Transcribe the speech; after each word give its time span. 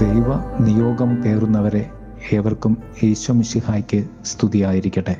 ദൈവ 0.00 0.34
നിയോഗം 0.60 1.16
പേറുന്നവരെ 1.16 1.90
ഏവർക്കും 2.32 2.76
ഈശ്വമിഷിഹായ്ക്ക് 3.02 4.04
സ്തുതിയായിരിക്കട്ടെ. 4.24 5.16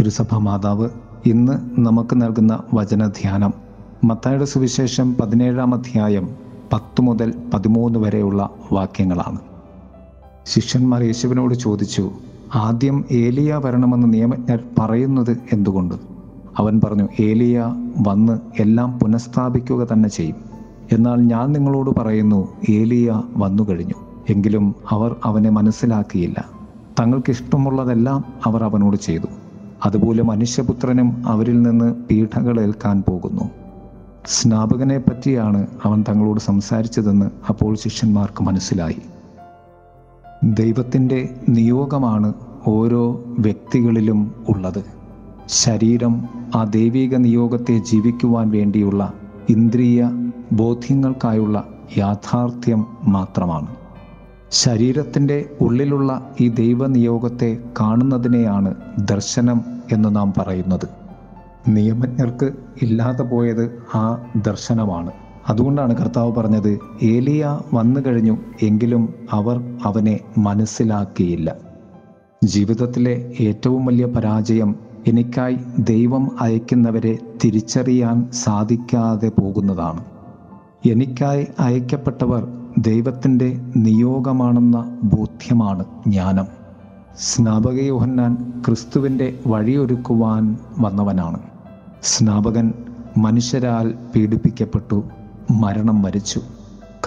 തിരുസഭ 0.00 0.34
മാതാവ് 0.34 0.88
ഇന്ന് 1.26 1.80
നമുക്ക് 1.80 2.22
നൽകുന്ന 2.22 2.62
വചനധ്യാനം 2.74 3.54
മത്തായുടെ 4.04 4.44
സുവിശേഷം 4.44 5.14
പതിനേഴാം 5.14 5.74
അധ്യായം 5.74 6.28
പത്ത് 6.72 7.02
മുതൽ 7.02 7.34
പതിമൂന്ന് 7.54 7.98
വരെയുള്ള 7.98 8.50
വാക്യങ്ങളാണ്. 8.72 9.38
ശിഷ്യന്മാർ 10.46 11.02
യേശുവിനോട് 11.02 11.54
ചോദിച്ചു 11.54 12.10
ആദ്യം 12.54 13.04
ഏലിയ 13.10 13.60
വരണമെന്ന് 13.64 14.14
നിയമജ്ഞർ 14.14 14.60
പറയുന്നത് 14.78 15.36
എന്തുകൊണ്ട്? 15.52 15.94
അവൻ 16.56 16.80
പറഞ്ഞു 16.84 17.08
ഏലിയ 17.20 17.64
വന്ന് 18.06 18.62
എല്ലാം 18.62 18.98
പുനഃസ്ഥാപിക്കുക 18.98 19.86
തന്നെ 19.92 20.08
ചെയ്യും. 20.08 20.45
എന്നാൽ 20.92 21.16
ഞാൻ 21.16 21.52
നിങ്ങളോട് 21.52 21.90
പറയുന്നു 21.90 22.48
ഏലിയ 22.68 23.22
വന്നു 23.36 23.68
കഴിഞ്ഞു. 23.68 23.94
എങ്കിലും 24.30 24.74
അവർ 24.88 25.16
അവനെ 25.24 25.50
മനസ്സിലാക്കിയില്ല. 25.50 26.44
തങ്ങൾക്ക് 27.00 27.30
ഇഷ്ടമുള്ളതെല്ലാം 27.30 28.24
അവർ 28.44 28.64
അവനോട് 28.64 28.96
ചെയ്തു. 28.96 29.26
അതുപോലെ 29.84 30.22
മനുഷ്യപുത്രനും 30.22 31.22
അവരിൽ 31.26 31.62
നിന്ന് 31.62 31.94
പീഠകൾ 32.10 32.60
ഏൽക്കാൻ 32.60 33.02
പോകുന്നു. 33.08 33.50
സ്നാപകനെ 34.26 34.98
പറ്റിയാണ് 34.98 35.66
അവൻ 35.84 36.04
തങ്ങളോട് 36.08 36.40
സംസാരിച്ചതെന്ന് 36.40 37.30
അപ്പോൾ 37.48 37.76
ശിഷ്യന്മാർക്ക് 37.76 38.42
മനസ്സിലായി. 38.42 38.98
ദൈവത്തിന്റെ 40.44 41.34
നിയോഗമാണ് 41.48 42.34
ഓരോ 42.66 43.24
വ്യക്തികളിലും 43.38 44.32
ഉള്ളത്. 44.48 44.84
ശരീരം 45.48 46.28
ആ 46.54 46.64
ദൈവിക 46.64 47.16
നിയോഗത്തെ 47.16 47.78
ജീവിക്കുവാൻ 47.78 48.50
വേണ്ടിയുള്ള 48.50 49.12
ഇന്ദ്രിയ 49.48 50.10
ബോധ്യങ്ങൾക്കായുള്ള 50.52 51.68
യാഥാർത്ഥ്യം 51.98 52.86
മാത്രമാണ്. 53.04 53.76
ശരീരത്തിന്റെ 54.50 55.50
ഉള്ളിലുള്ള 55.60 56.30
ഈ 56.40 56.48
ദൈവനിയോഗത്തെ 56.48 57.58
കാണുന്നതിനെയാണ് 57.80 58.74
ദർശനം 58.98 59.64
എന്ന് 59.92 60.16
നാം 60.16 60.32
പറയുന്നത്. 60.38 60.88
നിയമജ്ഞർക്ക് 61.68 62.52
ഇല്ലാതെ 62.82 63.22
പോയത് 63.22 63.82
ആ 63.94 64.26
ദർശനമാണ്. 64.46 65.12
അതുകൊണ്ടാണ് 65.48 65.96
കർത്താവ് 65.96 66.32
പറഞ്ഞത് 66.32 66.78
ഏലിയ 67.02 67.60
വന്നു 67.74 68.00
കഴിഞ്ഞു 68.06 68.38
എങ്കിലും 68.62 69.14
അവർ 69.30 69.78
അവനെ 69.84 70.20
മനസ്സിലാക്കിയില്ല. 70.38 71.56
ജീവിതത്തിലെ 72.44 73.32
ഏറ്റവും 73.40 73.86
വലിയ 73.86 74.04
പരാജയം 74.04 74.76
എനിക്കായി 75.06 75.58
ദൈവം 75.78 76.30
അയക്കുന്നവരെ 76.40 77.18
തിരിച്ചറിയാൻ 77.44 78.28
സാധിക്കാതെ 78.32 79.28
പോകുന്നതാണ്. 79.28 80.04
എനിക്കായി 80.90 81.46
അയക്കപ്പെട്ടവർ 81.60 82.48
ദൈവത്തിന്റെ 82.78 83.60
നിയോഗമാണെന്ന 83.76 84.98
ബോധ്യമാണ് 85.02 85.84
ജ്ഞാനം. 86.06 86.46
സ്നാപക 87.18 87.74
യോഹന്നാൻ 87.74 88.62
ക്രിസ്തുവിന്റെ 88.66 89.40
വഴിയൊരുക്കുവാൻ 89.46 90.58
വന്നവനാണ്. 90.78 91.38
സ്നാപകൻ 92.02 92.72
മനുഷ്യരാൽ 93.18 93.94
പീഡിപ്പിക്കപ്പെട്ടു 94.14 95.04
മരണം 95.50 96.02
വരിച്ചു. 96.02 96.40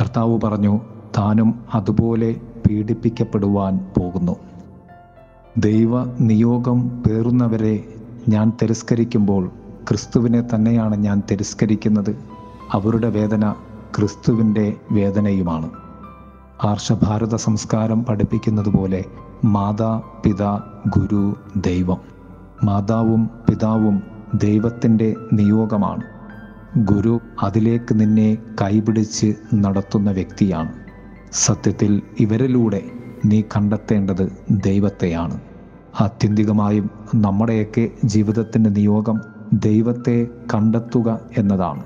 കർത്താവ് 0.01 0.39
പറഞ്ഞു 0.43 0.79
താനും 1.17 1.59
അതുപോലെ 1.73 2.35
പീഡിപ്പിക്കപ്പെടുവാൻ 2.69 3.79
പോകുന്നു. 3.97 4.35
ദൈവ 5.57 6.03
നിയോഗം 6.19 7.03
പേറുന്നവരെ 7.03 7.83
ഞാൻ 8.29 8.51
തിരസ്കരിക്കുമ്പോൾ 8.61 9.51
ക്രിസ്തുവിനെ 9.89 10.41
തന്നെയാണ് 10.41 10.95
ഞാൻ 10.95 11.21
തിരസ്കരിക്കുന്നത്. 11.31 12.19
അവരുടെ 12.71 13.09
വേദന 13.09 13.53
ക്രിസ്തുവിന്റെ 13.97 14.73
വേദനയുമാണ്. 14.91 15.69
ആർഷഭാരത 16.63 17.35
സംസ്കാരം 17.35 18.05
പഠിപ്പിക്കുന്നത് 18.05 18.69
പോലെ 18.69 19.05
മാതാ 19.45 20.01
പിത 20.25 20.43
ഗുരു 20.99 21.35
ദൈവം. 21.57 21.97
മാതാവും 22.63 23.29
പിതാവും 23.49 24.03
ദൈവത്തിന്റെ 24.33 25.15
നിയോഗമാണ്. 25.33 26.03
ഗുരു 26.77 27.19
അതിലേക്ക് 27.43 27.99
നിന്നെ 27.99 28.37
കൈപിടിച്ച് 28.61 29.33
നടത്തുന്ന 29.53 30.11
വ്യക്തിയാണ്. 30.11 30.73
സത്യത്തിൽ 31.31 32.01
ഇവരിലൂടെ 32.19 32.81
നീ 33.25 33.41
കണ്ടെത്തേണ്ടത് 33.41 34.31
ദൈവത്തെയാണ്. 34.51 35.39
ആത്യന്തികമായും 36.01 36.89
നമ്മുടെയൊക്കെ 37.15 37.89
ജീവിതത്തിന്റെ 38.05 38.69
നിയോഗം 38.69 39.21
ദൈവത്തെ 39.53 40.27
കണ്ടെത്തുക 40.53 41.19
എന്നതാണ്. 41.37 41.83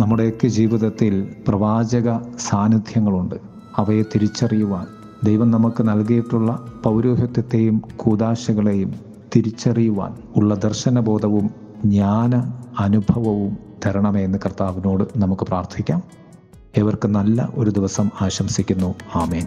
നമ്മുടെയൊക്കെ 0.00 0.48
ജീവിതത്തിൽ 0.48 1.34
പ്രവാചക 1.48 2.18
സാന്നിധ്യങ്ങളുണ്ട്. 2.18 3.34
അവയെ 3.76 4.02
തിരിച്ചറിയുവാൻ 4.02 4.86
ദൈവം 5.24 5.50
നമുക്ക് 5.50 5.88
നൽകിയിട്ടുള്ള 5.88 6.64
പൗരോഹിത്യത്തെയും 6.84 7.82
കൂതാശകളെയും 7.96 8.94
തിരിച്ചറിയുവാൻ 9.36 10.14
ഉള്ള 10.36 10.54
ദർശനബോധവും 10.54 11.50
ജ്ഞാന 11.84 12.52
അനുഭവവും 12.78 13.58
തരണമേ 13.86 14.24
എന്ന് 14.24 14.38
കർത്താവിനോട് 14.46 15.04
നമുക്ക് 15.16 15.42
പ്രാർത്ഥിക്കാം. 15.42 16.02
ഇവർക്ക് 16.76 17.08
നല്ല 17.08 17.48
ഒരു 17.54 17.70
ദിവസം 17.70 18.10
ആശംസിക്കുന്നു. 18.20 18.94
ആമേൻ. 19.14 19.46